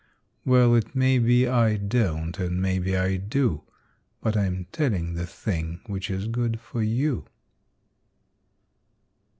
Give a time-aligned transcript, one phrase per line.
[0.45, 3.61] Well, it may be I don't and it may be I do,
[4.19, 7.25] But I'm telling the thing which is good for you!